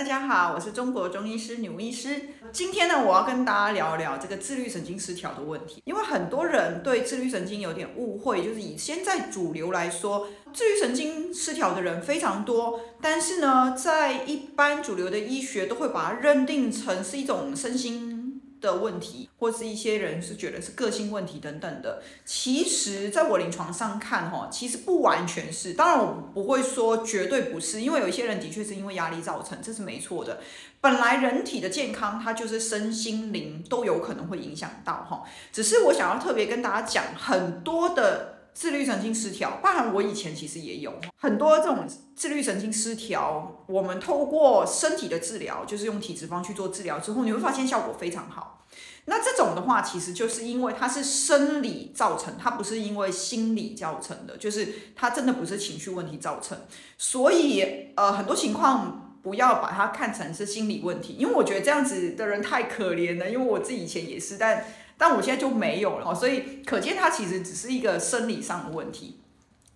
[0.00, 2.30] 大家好，我是中国中医师牛医师。
[2.52, 5.82] 今天呢，我要跟大家聊聊这个自律神经失调的问题。
[5.84, 18.19] 因为很多人对自律神经有点误会，就是以现在主流来说，自律神经失调的人非常多，但是呢，在一般主流的医学都会把它认定成是一种身心。
[18.60, 22.02] 的问题，或是一些人是觉得是个性问题等等的。
[22.24, 25.72] 其实，在我临床上看，哈，其实不完全是。
[25.72, 30.40] 当然，我不会说绝对不是，因为有一些人的确是因为压力造成，这是没错的。
[30.80, 35.22] 本来人体的健康，它就是身心灵都有可能会影响到，哈。
[35.52, 43.64] 只是我想要特别跟大家讲，很多的自律神经失调，包含我以前其实也有很多这种自律神经失调。
[43.66, 48.66] 我们透过身体的治疗，就是用体质方去做治疗之后，你会发现效果非常好。
[49.06, 56.58] 那这种的话，其实就是因为它是生理造成，它不是因为心理造成的，就是它真的不是情绪问题造成。
[56.98, 63.30] 所以，呃，很多情况不要把它看成是心理问题，因为我觉得这样子的人太可怜了。
[63.30, 64.66] 因为我自己以前也是，但
[65.00, 69.18] 但我现在就没有了，所以可见它其实只是一个生理上的问题。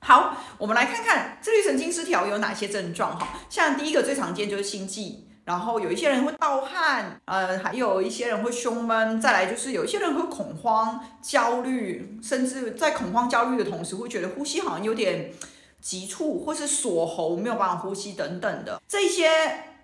[0.00, 5.28] 好，我们来看看自律神经失调有哪些症状哈，像第一个最常见就是心悸。
[5.44, 15.32] 然后有一些人会盗汗，呃，还有一些人会胸闷，再来就是有一些人会恐慌、焦虑，甚至在恐慌、焦虑的同时，会觉得呼吸好像有点
[15.80, 18.80] 急促，或是锁喉，没有办法呼吸等等的。
[18.86, 19.28] 这些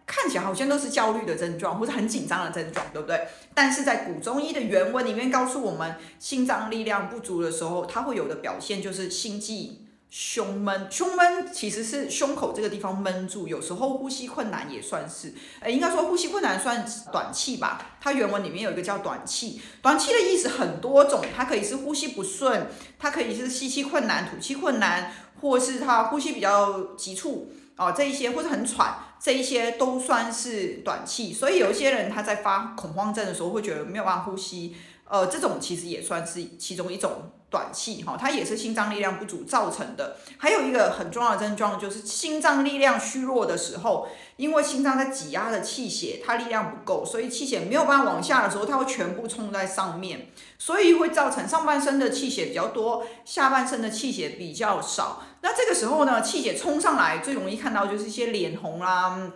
[0.09, 3.28] 看起来好像都是焦虑的症状，或是很紧张的症状，对不对？
[3.55, 9.84] 但是在古中医的原文里面告诉我们，心脏力量不足的时候，它会有的表现就是心悸。
[10.11, 17.98] 胸闷，胸闷其实是胸口这个地方闷住，有时候呼吸困难也算是，诶，应该说呼吸困难算短气吧。
[18.01, 31.33] 它原文里面有一个叫短气，短气的意思很多种，它可以是呼吸不顺，它可以是吸气困难、吐气困难，或是它呼吸比较急促哦，这一些或者很喘，这一些都算是短气。
[31.33, 34.77] 所以有一些人他在发恐慌症的时候会觉得没有办法呼吸，
[35.08, 37.33] 呃，这种其实也算是其中一种。
[37.50, 40.18] 短气哈，它也是心脏力量不足造成的。
[40.36, 50.27] 还有一个很重要的症状就是心脏力量虚弱的时候，因为心脏在挤压的气血，它力量不够，所以气血没有办法往下的时候，它会全部冲在上面，
[50.58, 55.23] 所以会造成上半身的气血比较多，下半身的气血比较少。
[55.40, 59.08] 那这个时候呢，气血冲上来，最容易看到就是一些脸红啦。
[59.08, 59.33] um,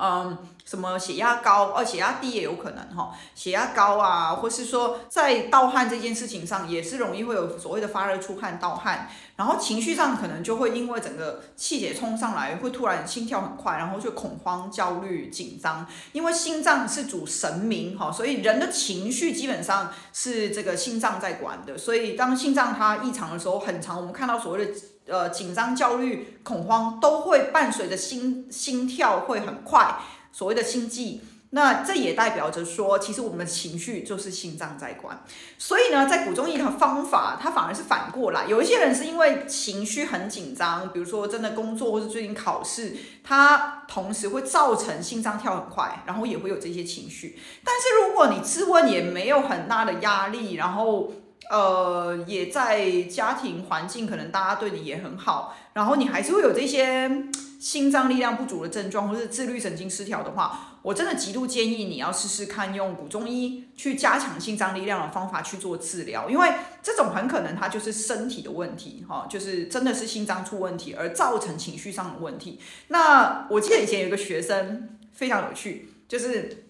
[0.00, 24.72] 嗯，什么血压高，哦，血压低也有可能哈，血压高啊，或是说在盗汗这件事情上，也是容易会有所谓的发热出汗、盗汗，然后情绪上可能就会因为整个气血冲上来，会突然心跳很快，然后就恐慌、焦虑、紧张，因为心脏是主神明哈，所以人的情绪基本上是这个心脏在管的，所以当心脏它异常的时候，很常我们看到所谓的。
[25.06, 29.83] 呃，紧张、焦虑、恐慌都会伴随着心心跳会很快，
[30.32, 31.20] 所谓的心悸。
[31.50, 35.22] 那这也代表着说，其实我们的情绪就是心脏在管。
[35.56, 38.44] 所以呢，在古中医的方法，它反而是反过来。
[38.48, 47.38] 有一些人是因为情绪很紧张，比如说真的工作或是最近考试，它同时会造成心脏跳很快，然后也会有这些情绪。
[47.62, 51.12] 但是如果你自问也没有很大的压力，然后。
[51.50, 57.28] 呃，也在家庭环境，可能大家对你也很好，然后你还是会有这些
[57.60, 66.50] 心脏力量不足的症状，或是自律神经失调的话，我真的极度建议你要试试看用古中医去加强心脏力量的方法去做治疗，因为
[66.82, 72.58] 这种很可能它就是身体的问题，哈，就是真的是心脏出问题而造成情绪上的问题。
[72.88, 76.64] 那我记得以前有个学生非常有趣，就是。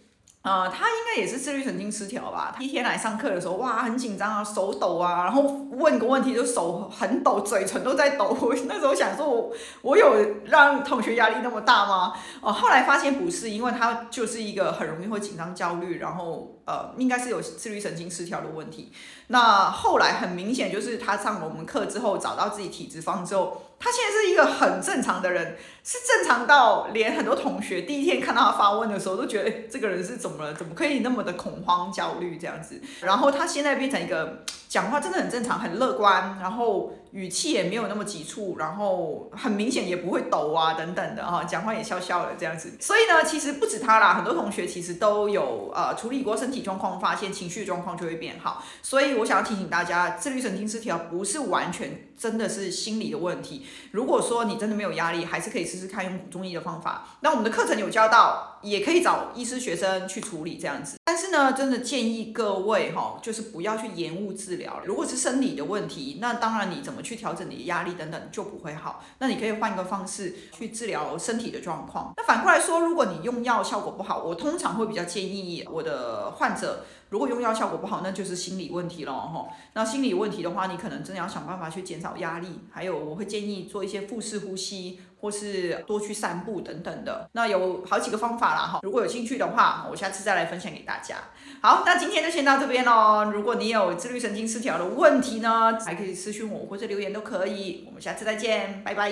[0.44, 2.52] 呃，他应该也是自律神经失调吧？
[2.54, 5.40] 他一天来上课的时候，哇，很紧张啊，手抖啊，然后
[5.70, 8.36] 问个问题就手很抖，嘴唇都在抖。
[8.42, 9.50] 我那时候想说我，
[9.80, 12.12] 我有让同学压力那么大吗？
[12.42, 18.92] 哦、后来发现不是，因为他就是一个很容易会紧张、焦虑，然后呃，应该是有自律神经失调的问题。
[19.28, 23.62] 那后来很明显就是他上了我们课之后，找到自己体质方之后。
[23.78, 30.54] 他现在是一个很正常的人，是正常到连很多同学第一天看到他发问的时候都觉得，哎，这个人是怎么了？
[30.54, 32.80] 怎么可以那么的恐慌、焦虑这样子？
[33.02, 42.72] 然后他现在变成一个讲话真的很正常、很乐观，然后语气也没有那么急促，然后很明显也不会抖啊等等的哈，讲话也笑笑的这样子。
[42.80, 48.64] 所以呢，其实不止他啦，很多同学其实都有呃处理过身体状况，发现情绪状况就会变好。
[48.82, 53.64] 所以我想要提醒大家，自律神经失调不是完全真的是心理的问题。
[53.92, 57.06] 如果说你真的没有压力，还是可以试试看用中医的方法。
[57.20, 58.50] 那我们的课程有教到。
[58.64, 60.96] 也可以找医师学生去处理这样子。
[61.04, 64.63] 但是呢，真的建议各位哈，就是不要去延误治疗。
[64.84, 69.02] 如果是生理的问题，那当然你怎么去调整你的压力等等就不会好。
[69.18, 72.12] 那你可以换一个方式去治疗身体的状况。
[72.16, 76.84] 那反过来说，如果你用药效果不好，我通常会比较建议我的患者。
[77.10, 79.46] 如果用药效果不好，那就是心理问题了哈。
[79.74, 87.26] 那心理问题的话，你可能真的要想办法去减少压力，还有我会建议做一些腹式呼吸，或是多去散步等等的。
[87.32, 88.80] 那有好几个方法啦哈。
[88.82, 91.16] 如果有兴趣的话，我下次再来分享给大家。
[91.62, 93.24] 好，那今天就先到这边喽。
[93.32, 97.84] 如果你有自律神经失调的问题呢，还可以私信我或者留言都可以。
[97.86, 99.10] 我们下次再见，拜拜。